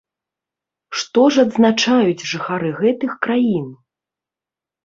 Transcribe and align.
Што 1.01 1.21
ж 1.35 1.43
адзначаюць 1.45 2.27
жыхары 2.31 2.69
гэтых 2.81 3.11
краін? 3.27 3.67